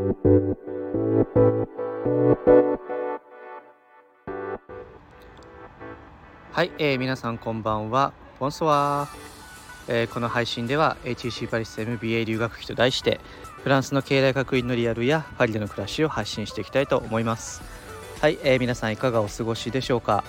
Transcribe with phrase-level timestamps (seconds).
[0.00, 0.06] は
[6.64, 8.14] い、えー、皆さんこんばんは。
[8.38, 13.20] ボンソワー、えー、この配信では HEC パリス MBA 留学費と題して
[13.62, 17.60] フランスの経済学院のリアルやパリでの暮らしを発信していきたいと思います。
[18.22, 20.24] はい、えー、皆さんいかがお過ごしでしょうか、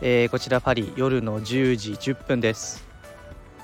[0.00, 2.82] えー、こちらパリ夜の10時10分です。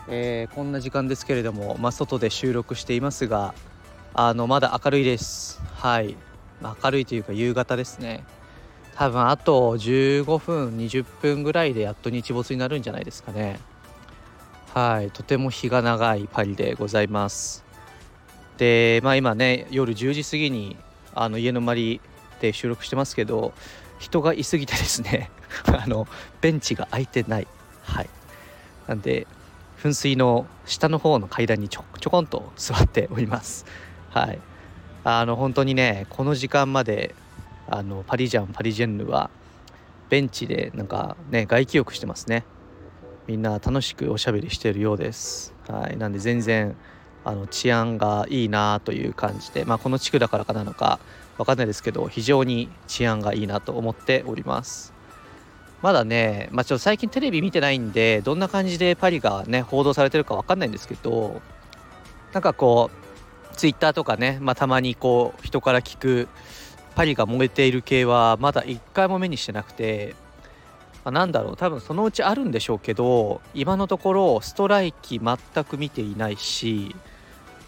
[0.09, 3.55] えー、こんな時間ですけれども、まあ、外で収録していますが
[4.15, 5.61] あのまだ明るいです。
[5.75, 6.17] はい、
[6.61, 8.25] 明るいというか夕方ですね。
[8.97, 13.61] 多分あと15分20分ぐらいでやっと日没になるんじゃないですかね。
[14.75, 15.11] はい。
[15.11, 17.65] とても日が長いパリでございます。
[18.59, 20.77] でまあ今ね夜10時過ぎに
[21.15, 22.01] あの家の周り
[22.41, 23.55] で収録してますけど
[23.99, 25.31] 人がいすぎてですね
[25.67, 26.07] あの
[26.41, 27.47] ベンチが空いてない。
[27.83, 28.11] はい。
[28.87, 29.27] なんで
[29.83, 33.65] 噴水の下の方の階段にちょちょこんと座っております。
[34.11, 34.39] はい。
[35.03, 37.15] あの本当にねこの時間まで
[37.69, 39.31] あのパリジャンパリジェンヌは
[40.11, 42.45] ベンチでなんかね外気浴してますね。
[43.27, 45.55] みんな楽しくおしゃべりしてるようです。
[45.69, 45.97] はい。
[45.97, 46.77] なんで全然
[47.25, 50.99] あの治安がいいなという感じでまあこの地区だからかなのか
[51.39, 54.93] わかんないですけど非常に治安がいいなと思っております。
[55.83, 61.41] まだね、まあ、ちょっと最近テレビ見てないんでどんな感じでパリがね報道されてるかわかんないんですけど
[62.35, 63.00] なんかこう
[63.61, 66.29] ツイッターとかね、まあ、たまにこう人から聞く
[66.95, 70.15] パリが燃えている系はまだ1回も目にしてなくて、
[71.05, 76.97] まあ、なんだろう多分そのうちあるんでしょうけど今のところストライキ全く見ていないし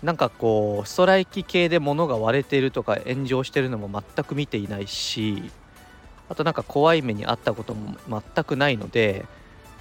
[0.03, 5.51] なんかこうストライキ系で物が割れてるとか炎上してるのも全く見ていないし
[6.31, 9.27] あとなんか怖い目にあったことも全くないので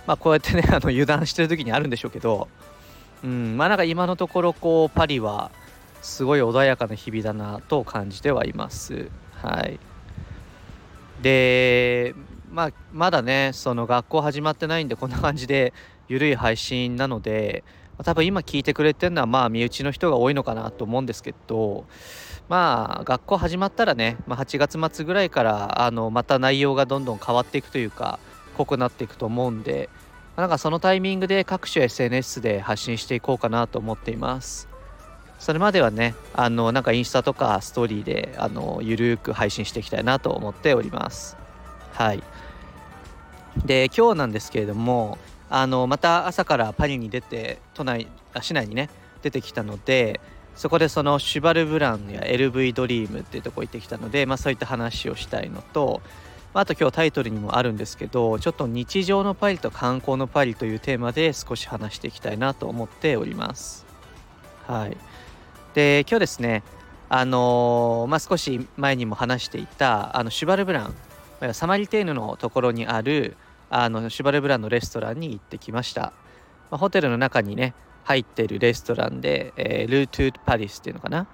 [0.05, 2.49] まあこうやってねあの油断してる時にあるんでしょうけど
[3.23, 5.51] うんまあなんか今のところこうパリは
[6.01, 9.09] すごい穏やかな日々だなと感じてはいます。
[9.33, 9.79] はい、
[11.21, 12.15] で、
[12.51, 15.73] まあ、まだねその学校始まってないんでこんな感じで
[16.07, 17.63] 緩い配信なので
[18.03, 21.85] 多分今聞いてくれてるのはまあ身内の人が多いのかなと思うんですけど
[22.49, 28.19] まあ学校始まったらね、まあ、8月末ぐらいからあのまた内容がどんどん変わっていくというか
[28.57, 29.89] 濃くなっていくと思うんで
[30.35, 34.70] なんかそのタイミングで各種 SNS で発信していこうかなと思っています。
[35.41, 41.35] それまではねあのなんかインスタとかストーリーであのゆるく配信していきたいなと思っております。
[41.93, 42.21] はい。
[43.65, 45.17] で今日なんですけれども
[45.49, 48.07] あのまた朝からパリに出て都内
[48.39, 48.91] 市内にね
[49.23, 50.21] 出てきたので
[50.55, 56.01] そこでそのシュバルブランや LV ドリームっていうとこ行ってきたので、まあ、そういった話をしたいのと
[56.53, 63.87] あと今日タイトルにもあるんですけどちょっと日常のパリと観光のパリというテーマで少し話していきたいなと思っております。
[64.67, 64.97] はい。
[65.73, 66.63] で今日ですね
[67.09, 73.35] あのー、まあ、少し前にも話していたあのシュバルブランサマリテーヌのところにある
[73.69, 76.13] あのシュバルブランのレストランに行ってきました、
[76.69, 77.73] まあ、ホテルの中にね
[78.03, 81.27] 入っているレストランで、えー、ルートゥーパリスっていうのかな？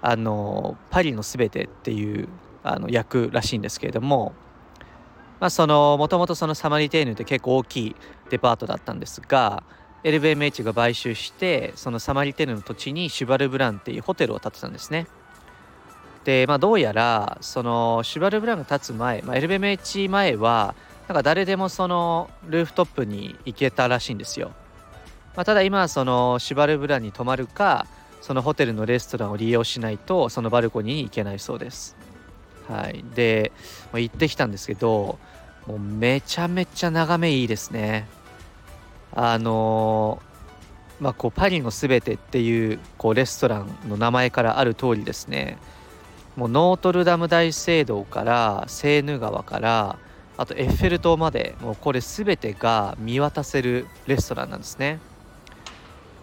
[0.00, 2.28] あのパリのすべてっていう
[2.62, 4.32] あの役らしいんですけれども
[5.40, 7.96] まあそのもともとそのサマリテーヌって結構大きい
[8.30, 9.62] デパートだったんですが
[10.04, 15.06] LVMH が買収してそのサマリテルの土地にシュバルブランっていうホテルを建てたんですね。
[16.24, 20.74] でまあどうやらそのシュバルブランが建つ前、まあ、LVMH 前は
[21.08, 24.52] なんか誰でもそのルーフトップに行けたらしいんですよ、
[25.34, 27.86] まあ、ただ今はそのシュバルブランに泊まるか
[28.20, 31.96] そのホテルのレストランを利用しないとそのバルコニーに行けないそうです。
[32.68, 33.02] はい。
[33.14, 33.52] で、
[33.92, 35.18] まあ、行ってきたんですけど
[35.66, 38.06] もうめちゃめちゃ眺めいいですね。
[39.14, 40.22] あの
[41.00, 45.58] まあ、こうパリのすべてっていうこうレストランの名前からある通りですね。
[46.36, 49.98] もうノートルダム大聖堂からセーヌ川から
[50.36, 55.00] あとエッフェル塔までもうこれ全てが見渡せるレストランなんですね。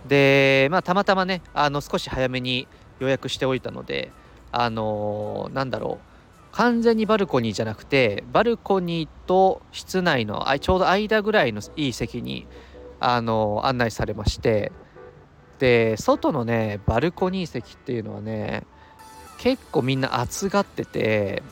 [0.07, 2.67] でまあたまたまねあの少し早めに
[3.00, 4.12] 予約しておいたので
[4.52, 6.16] あのー、なんだろう。
[6.53, 12.47] 完全にバルコニーじゃなくてバルコニーと室内のあちょうど間ぐらいのいい席に
[13.00, 14.72] あの案内されまして。
[15.59, 18.64] で外のねバルコニー席っていうのはね
[19.38, 21.44] 結構みんな暑がってて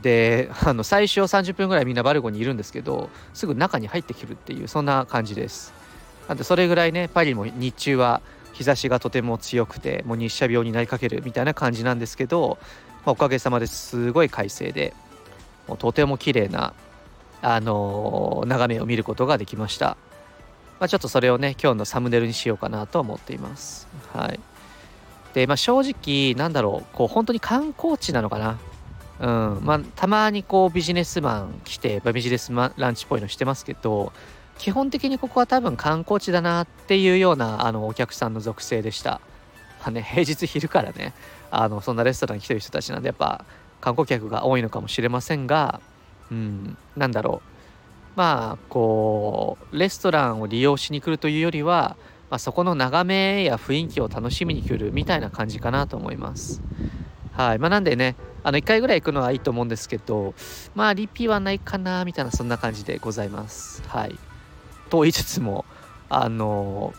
[0.00, 5.72] であの最初30分ぐらいみんなバルコニーいるんですけどすぐ中に入ってくるっていうそんな感じです。
[6.28, 8.22] なんでそれぐらいねパリも日中は
[8.52, 12.58] 日差しがとても強くてもう日射病になりかけるみたいな感じなんですけど、
[13.04, 14.94] まあ、おかげさまですごい快晴で
[15.66, 16.74] もうとても綺麗な
[17.40, 19.96] あのー、眺めを見ることができました。
[20.82, 23.86] まあ、ちょっとそれをね今日のサムネイルにしようかなと思っています。
[24.12, 24.40] はい。
[25.32, 28.58] で、まあ、正直なんだろうこう本当に観光地なのかな。
[29.20, 29.64] うん。
[29.64, 34.12] まあ、たまにこうビジネスマン来て、まあ、ビジネスマンランチっぽいのしてますけど
[34.58, 39.20] 基本的にここは多分観光地だなっていうようなあのお客さんの属性でした。
[39.82, 41.14] まあね、平日昼からね
[41.52, 43.44] あのそんなレストランに来てる人たちなんでやっぱ
[43.80, 45.80] 観光客が多いのかもしれませんが、
[46.32, 47.51] うん、なんだろう。
[48.16, 51.96] まあこうレストランを利用しに来るというよりは、
[52.30, 56.60] まあ、そこの眺めや雰囲気を楽しみに来るみたいな感じかなと思います。
[57.32, 57.58] はい。
[57.58, 60.34] まあ、なんでねあの1回ぐらい行くのはいいと思うんですけど
[60.74, 63.82] まあリピはないかなみたいなそんな感じでございます。
[63.86, 64.18] はい。
[64.90, 65.64] と言いつつも
[66.10, 66.92] あの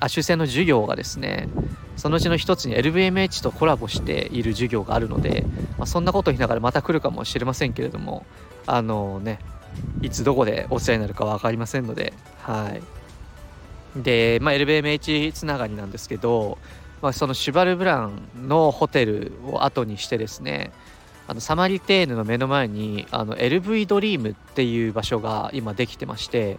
[0.00, 1.48] 亜種線の授業がですね
[1.96, 5.46] そのうちの一つに LVMH とコラボしている授業があるので、
[5.78, 8.26] まあ、そんなことを言いながらまた来るかもしれませんけれども
[8.66, 9.38] あのね
[10.02, 12.12] いつどこでお世話になるか分かりませんので
[12.42, 12.74] は
[13.96, 14.02] い。
[14.02, 16.58] で、まあ、LVMH つながりなんですけど
[17.02, 20.72] まあ、そのシュバルブランのホテルを後にしてですね
[21.28, 26.58] あのサマリテーヌの目の前にあの LV ドリームっていう場所が今できてまして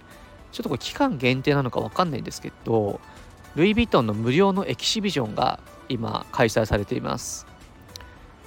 [0.52, 3.00] ちょっとこれ期間限定なのか分かんないんですけど
[3.56, 5.60] ルイ・ヴィトンの無料のエキシビジョンが
[5.90, 7.48] 今開催されています。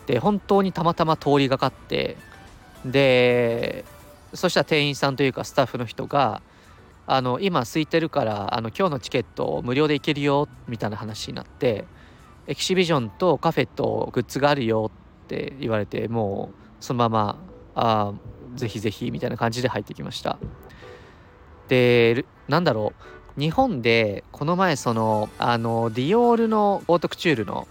[0.07, 2.17] で本当にたまたま通りがかって
[2.85, 3.85] で
[4.35, 6.43] そしたら店員さんというかスタッフの人が
[7.07, 11.85] あの今空いてるからあの今日のチケット無料で行けるよみたいな話になって
[12.47, 14.91] エキシビジョンとカフェとグッズがあるよ
[15.25, 17.39] って言われてもうそのまま
[17.75, 18.13] あ
[18.55, 20.39] ぜひぜひみたいな感じで入ってきました。
[21.69, 23.41] でなんだろう。
[23.41, 27.69] 日本でこの前そのあのディオールのオートクチュールの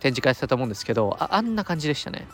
[0.00, 2.28] 展示会したと思うんですけどああんな感じでしたね。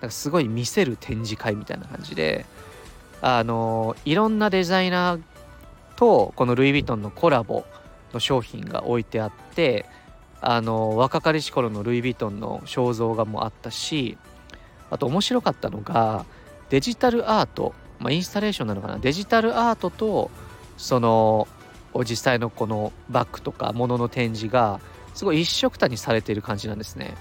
[0.00, 2.44] なんかすごい見せる展示会みたいな感じで
[3.22, 5.20] あのいろんなデザイナー
[5.96, 7.64] とこのルイ・ヴィトンのコラボ
[8.12, 9.86] の商品が置いてあって
[10.40, 14.18] あの若かりし頃のルイ・ヴィトンの肖像画もあったし
[14.90, 16.26] あと面白かったのが
[16.68, 18.98] デジタルアート、まあ、インスタレーションなのかな？
[18.98, 20.30] デジタルアートと
[20.76, 21.48] その
[22.04, 24.80] 実際のこのバッグとか物の展示が
[25.14, 27.14] すごい一緒くたにされている感じなんですね。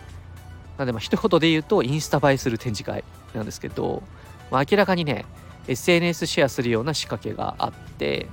[0.78, 4.04] なのでまあ一言で言うとインスタ映えする展示会なんですけど、
[4.52, 5.24] まあ、明らかにね
[5.68, 8.28] SNS シェアするような仕掛けがあって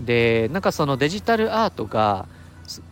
[0.00, 2.26] でなんかそのデジタルアートが、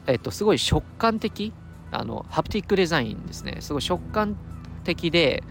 [0.06, 1.52] えっと、すごい食感的
[1.90, 3.58] あのハプティックデザインですね。
[3.60, 4.36] すごい食感
[4.84, 5.42] 的で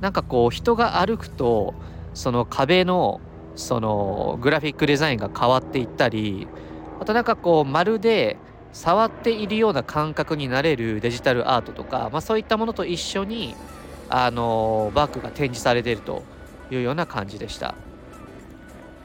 [0.00, 1.74] なんかこう人が歩くと
[2.14, 3.20] その壁の
[3.56, 6.46] そのグラフィックデザインが変わっていったり
[7.00, 8.36] あとなんかこうまるで
[8.72, 13.56] 触っているような感覚になれるデジタルアートとか、まあ、そういったものと一緒に
[14.08, 16.22] あのバッグが展示されていると。
[16.70, 17.74] いうような感じでした。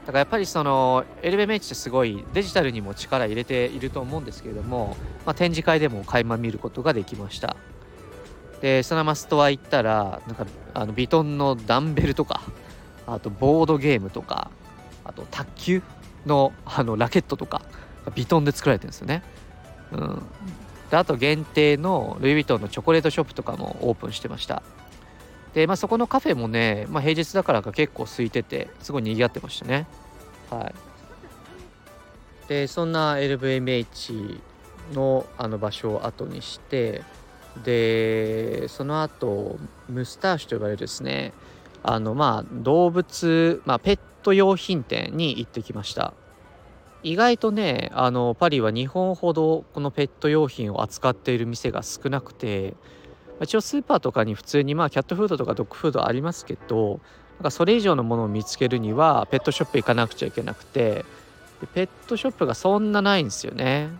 [0.06, 7.56] だからやっぱりその LVMH ってすごいデジタルにも力入れていると思うんですけれども、まあ、展示会でも垣間見ることができました。
[8.60, 12.40] でそのままストア行ったらなんかあのビトンのダンベルとか
[13.06, 14.50] あとボードゲームとか
[15.04, 15.82] あと卓球
[16.24, 17.62] のあのラケットとか
[18.14, 19.22] ビトンで作られてるんですよね、
[19.92, 20.22] うん、
[20.90, 24.62] であと限定のルイ・ヴィトンのチョコレートショップとかもオープンしてました。
[25.56, 29.86] で、まあ、そこのカフェもね、まあ、平日だからか結構空いててすごい賑わってましたね。
[30.50, 30.74] はい。
[32.46, 34.38] でそんな LVMH
[34.92, 37.02] のあの場所を後にして
[37.64, 39.58] でその後
[39.88, 41.32] ムスターシュと呼ばれるですね
[41.82, 46.12] あのまあ動物、まあ、ペット用品店に行ってきました。
[47.02, 52.74] 意外とねあのパリは日本ほどこのペット用品を扱っている店が少なくて
[53.42, 57.00] 一応スーパーとかに普通にまあキャットフードとかドッグフードありますけど
[57.38, 61.04] なんかそれ以上のものを見つけるにはペットショップ行かなくちゃいけなくて
[61.74, 63.90] ペットショップがそんなないんですよね。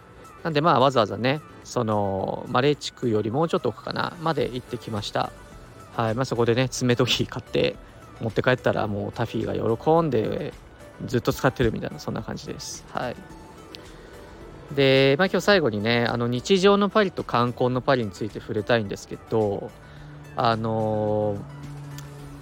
[0.43, 5.33] なんでまあわざわざねそのマレー地区よりもうちょっと奥かなまで行ってきました。
[5.95, 7.77] はいまあそこでね爪研ぎ買って
[8.21, 10.53] 持って帰ったらもうタフィーが喜んで
[11.07, 12.85] ずっと使ってるみたいなそんな感じです。
[12.91, 13.17] はい。
[14.75, 19.71] で、まあ、今日最後にねあの日常のパリと観光のパリについて触れたいんですけど
[20.37, 21.37] あの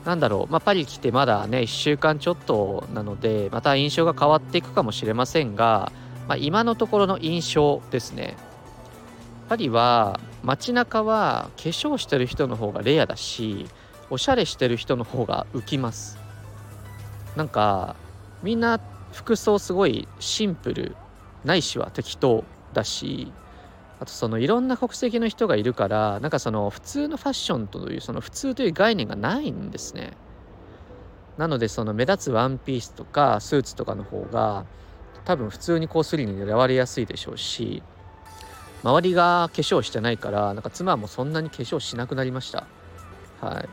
[0.04, 5.93] ー、なんだろう、まあ、パリ来てまだね1週間ちょっとなのでまた印象が変わっていくかもしれませんが、
[6.26, 8.37] まあ、今のところの印象ですね。
[9.49, 13.66] パリは街中は化粧してる人の方がレアだし
[14.09, 16.19] おしゃれしてる人の方が浮きます。
[17.37, 17.95] なんか
[18.43, 18.81] みんな
[19.12, 20.97] 服装すごいシンプル。
[21.45, 23.33] ないしは適当だし
[24.01, 30.13] あとそのいろんな国籍の人がいるからなんかその普通のファッションというその普通という概念がないんですね。
[31.39, 34.67] なのでその目立つワンピースとかスーツとかの方が
[35.25, 37.83] 多分普通にこうスリに狙われやすいでしょうし
[38.85, 42.67] 周りが化粧してないからなんか妻もそんなに化粧しなくなりました。
[43.41, 43.69] はい。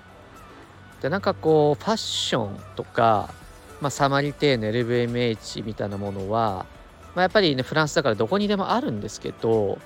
[1.02, 3.34] でなんかこうファッションとか、
[3.82, 6.66] まあ、サマリテーヌ LVMH みたいなものは、
[7.16, 9.80] まあ、やっぱりねフランスだからどこにでもあるんですけど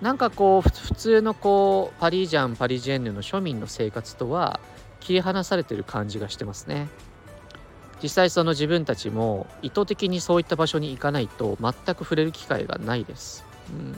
[0.00, 4.60] なんかこう普通のこうパリジャンパリジェンヌの庶民の生活とは
[5.00, 6.88] 切り離されてる感じがしてますね。
[8.02, 13.94] 実際その自分たちも意図的にそういった場所に行かないと全く触れる機会がないです、うん。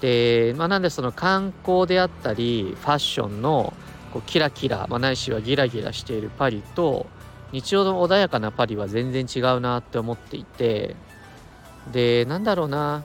[0.00, 3.72] で、まあ、なんでその観光であったりファッションの
[4.12, 7.06] こうキラキラ、まあ、ないしはギラギラしているパリと
[7.50, 10.94] 日常の穏やかなパリは全然違うなって思っていて
[11.92, 13.04] でなんだろうな。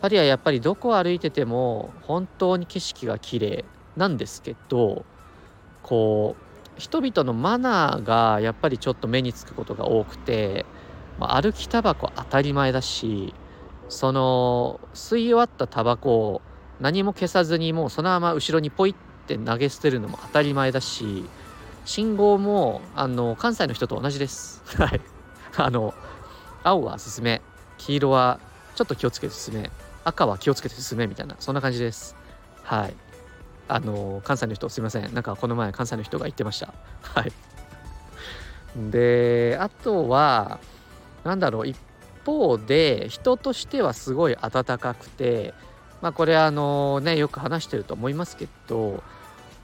[0.00, 3.64] パリはやっぱりどこを歩いてても本当に景色が綺麗
[3.96, 5.04] なんですけど
[5.82, 10.64] こう人々のマナーがやっぱりちょっと目につくことが多くて、
[11.18, 13.34] まあ、歩きタバコ当たり前だし
[13.90, 16.42] その吸い終わったタバコを
[16.80, 18.94] 何も消さずにもうそのまま後ろにポイっ
[19.26, 21.24] て投げ捨てるのも当たり前だし
[21.84, 24.62] 信号もあの関西の人と同じです。
[24.76, 25.00] はい。
[25.56, 25.92] あの
[26.62, 27.42] 青は進め。
[27.80, 28.40] 黄色は
[28.74, 29.70] ちょっと気をつけて進め。
[30.04, 31.36] 赤は気をつけて進めみたいな。
[31.40, 32.14] そんな感じです。
[32.62, 32.94] はい。
[33.68, 35.14] あの関西の人すいません。
[35.14, 36.74] なんかこの前関西の人が言ってました。
[37.02, 37.32] はい。
[38.90, 40.60] であとは
[41.24, 41.66] なんだろう。
[41.66, 41.76] 一
[42.24, 45.54] 方で人としてはすごい温かくて
[46.02, 49.02] まあこれあのねよく話してると思いますけど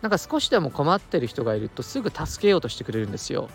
[0.01, 3.49] なんか少しでも困ってる人がいるとすぐ助けようとしてくれるんですよ。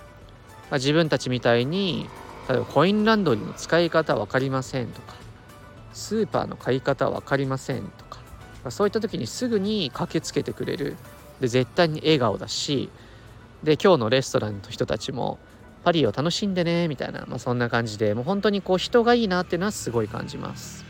[0.70, 2.10] まあ、自分たちみたいに
[2.52, 5.16] 例えばコインランドリーの使い方分かりませんとか
[5.94, 8.20] スーパーの買い方分かりませんとか、
[8.72, 10.98] そういった時にすぐに駆けつけてくれる
[11.40, 12.90] で絶対に笑顔だし
[13.64, 15.40] で今日のレストランの人たちも
[15.84, 20.86] パリを楽しんでねみたいな、まあ、そんな感じでもう本当にこう人がいいなっていうのはすごい感じます。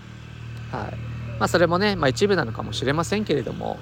[0.71, 0.95] はい
[1.39, 3.77] まあ、それもね、まあ、一部なのかもしれませんけれども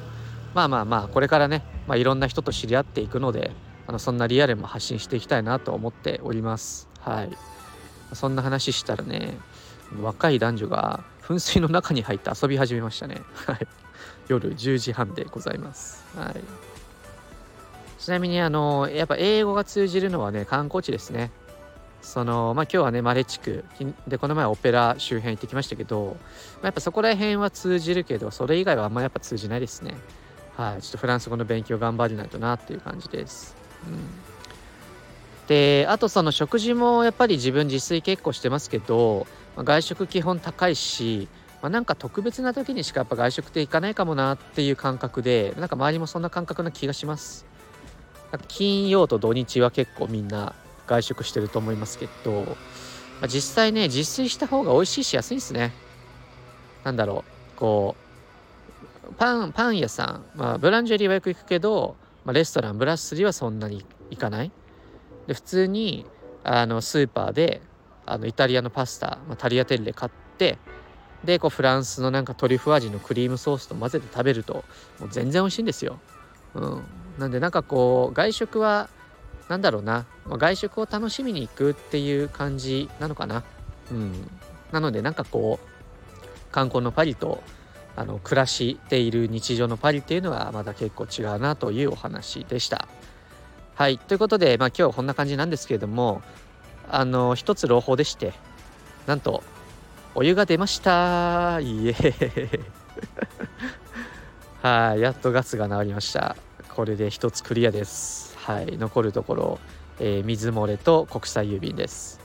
[0.54, 3.52] まあまあまあこれからね、まあ、いろんな人と知り合っていくので
[3.86, 6.88] あのそんなリアルも発信していきたいなと思っております。
[7.00, 7.30] はい、
[8.13, 9.38] そんな話したらね
[10.01, 13.22] 若い男女が噴水の中に入って遊び始めましたね。
[13.46, 13.68] はい、
[14.28, 16.04] 夜10時半でございます。
[16.16, 16.36] はい。
[18.00, 21.32] ちなみにあのやっぱ英語が通じるのはね観光地ですね。
[22.01, 23.66] そのまあ今日はねマレ地区。
[24.08, 26.18] でこの前オペラ周辺行ってきましたけど、
[26.56, 29.96] まあ、やっぱそこら辺は通じるけどそれ以外はあんまやっぱ通じないですね。
[30.56, 30.82] はい。
[30.82, 33.56] ちょっとフランス語の勉強頑張らないとなっていう感じです、
[33.88, 34.00] うん、
[35.50, 39.27] であとその食事もやっぱり自分自炊結構してますけど、
[39.58, 41.27] まあ、外食基本高いし
[41.62, 47.46] まあ、なんか特別な時にしかやっぱ外食って行かないかもなっていう感覚でなんか周りもそんな感覚な気がします。
[48.48, 50.53] 金曜と土日は結構みんな
[50.88, 52.56] 外食してると思いますけど、ま
[53.24, 55.74] あ、実際ね自炊した方が美味しいし安いですね。
[56.84, 57.25] なんだろ
[57.56, 57.60] う。
[57.60, 57.96] こ
[59.10, 64.51] うパンパン屋さん、まあ、ブランジェリーはよく行くけど、まあ、レストランブラスリーはそんなに行かない。
[65.30, 66.08] で普通に
[66.44, 67.62] あのスーパーで
[68.08, 70.58] あのイタリアのパスタ、まあ、タリアテッレ買って
[71.24, 74.66] でこうフランスのなんかトリュフ味のクリームソースと混ぜて食べると
[75.00, 76.00] もう全然美味しいんですよ。
[76.56, 76.84] うん、
[77.20, 78.90] なんでなんかこう外食は
[79.50, 83.44] 何だろうなま外食を楽しみに行くっていう感じなのかな。
[83.92, 84.32] うん、
[84.72, 87.44] なのでなんかこう観光のパリと
[87.96, 92.88] あの暮らしている日常のパリっていうのはまだ結構違うなというお話でした。
[93.80, 93.98] はい。
[93.98, 96.22] ということで、まあ、今日はこんな感じなんですけれども
[96.90, 98.34] あの一つ朗報でして
[99.08, 99.42] なんと
[100.16, 101.62] お湯が出ました。
[101.62, 102.60] イエーイ。
[104.62, 105.00] はい。
[105.00, 106.36] やっとガスが治りました。
[106.76, 108.38] これで1つクリアです。
[108.40, 109.60] はい、残るところ、
[110.02, 112.20] えー、水漏れと国際郵便です。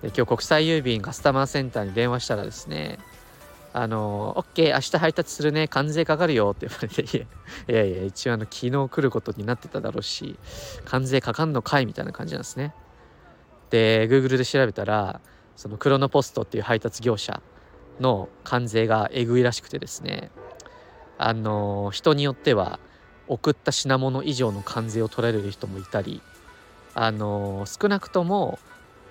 [0.00, 2.98] で今日国際郵便カスタマーセンターに電話したらですね、
[3.78, 7.02] あの、OK、明日配達するね、関税かかるよって言われて、
[7.70, 10.38] いやいや、一応あの、昨日来ることになってただろうし、
[10.86, 12.72] 関税かかんのかいみたいな感じなんですね。
[13.68, 15.20] で、Google で調べたら、
[15.56, 17.42] そのクロノポストっていう配達業者
[18.00, 20.30] の関税がえぐいらしくてですね、
[21.18, 22.80] あの、人によっては、
[23.28, 26.22] 送った品物以上の関税を取られる人もいたり
[26.94, 28.60] あの少なくとも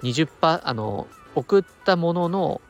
[0.04, 2.62] 20%あの送ったものの、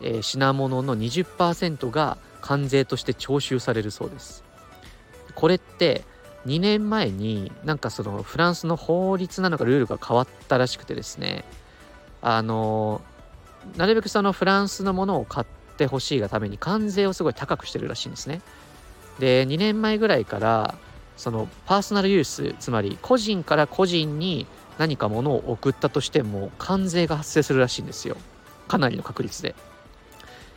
[0.00, 4.44] えー、品物の20%が関税として徴収されるそうです。
[5.34, 6.04] これって
[6.46, 11.44] 2年前になんかそのフランスの法律なのかルールが変わったらしくてですね。
[12.22, 13.02] あの
[13.76, 15.46] なるべくそのフランスのものを買っ
[15.76, 18.42] てほしいがために関税をすごい高くしてるらしいんですね。
[19.18, 20.74] で2年前ぐらいから
[21.16, 24.46] そのパーソナルユースつまり個人から個人に
[24.78, 28.16] 何か物を送ったとしても関税が発生するらしいんですよ。
[28.68, 29.54] かなりの確率で。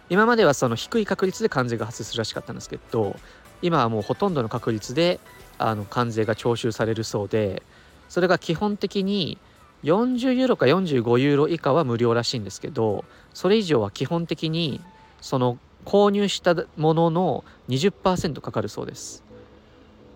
[0.10, 3.16] 今まではその低い確率で関税が発生するらしかったんですけど
[3.62, 5.20] 今はもうほとんどの確率で
[5.58, 7.64] あの関税が徴収されるそうで
[8.10, 9.38] それが基本的に
[9.84, 14.82] 40ユーロか45ユーロ以下は無料らしいんですけどそれ以上は基本的に
[15.22, 19.24] その購入したものの20%かかるそうです。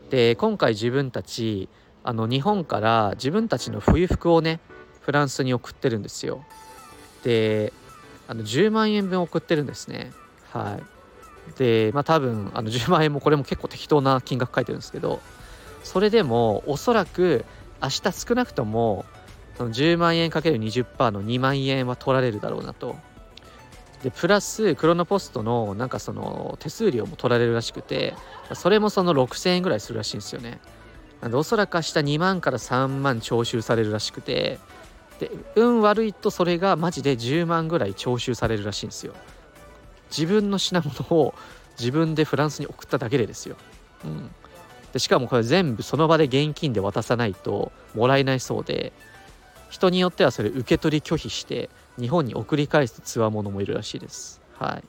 [0.10, 1.70] で今回自分たち
[2.04, 4.60] あの日本から自分たちの冬服をね
[5.00, 6.44] フランスに送ってるんですよ。
[7.24, 7.72] で
[8.28, 10.12] あの10万円分送ってるんですね。
[10.52, 10.84] はい。
[11.58, 15.22] でまあ多分あの10万円もこれも結構適当な金額書いてるんですけど
[15.84, 17.46] それでもおそらく
[17.82, 19.06] 明日少なくとも
[19.58, 22.96] その10万円かける20%の2万円は取られるだろうなと。
[24.04, 28.16] でプラスクロノポストのなんかその手数料も取られるらしくて
[28.56, 30.60] それもその6000円ぐらいするらしいんですよね。
[31.22, 34.60] なんでおそらく明日2万から3万徴収されるらしくて
[35.22, 39.14] で運悪いとそれがマジで10万ぐらい徴収されるらしいんですよ
[40.10, 41.36] 自分の品物を
[41.80, 43.56] 自分でフランスに送っただけでですよ、
[44.04, 44.32] うん、
[44.94, 48.94] でしかもこれ全部その場で現金で渡さないともらえないそうで
[49.70, 54.42] 人によってはそれ受け取り拒否して日本に送り返すつわものもいるらしいです。
[54.58, 54.82] は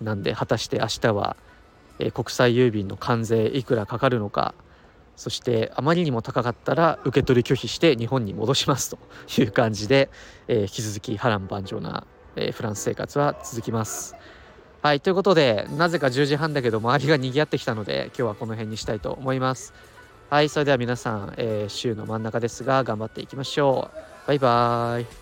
[0.00, 0.04] い。
[0.04, 1.36] なんで果たして明日は、
[1.98, 4.54] えー、国際郵便の関税いくらかかるのか
[5.16, 8.98] そしてあまりにも高かったら受け取り拒否して日本に戻しますと
[9.40, 10.10] いう感じで、
[10.48, 14.14] えー、引き続き波乱万丈な、えー、フランス生活は続きます。
[14.82, 19.72] はいということでなぜか10時半だけど周りが賑わってきたので今日はこの辺にしたいと思います。
[20.28, 24.28] はいそれでは皆さん、えー、週の真ん中ですが頑張っていきましょう。
[24.28, 25.21] バイバーイ。